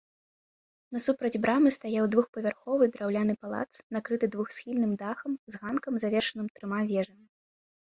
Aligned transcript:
Насупраць 0.95 1.37
брамы 1.43 1.73
стаяў 1.77 2.05
двухпавярховы 2.15 2.83
драўляны 2.97 3.33
палац, 3.45 3.69
накрыты 3.99 4.25
двухсхільным 4.39 4.91
дахам, 5.05 5.31
з 5.55 5.63
ганкам, 5.63 5.93
завершаным 6.07 6.47
трыма 6.59 6.79
вежамі. 6.91 7.25